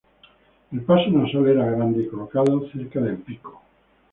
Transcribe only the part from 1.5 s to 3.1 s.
grande y colocado cerca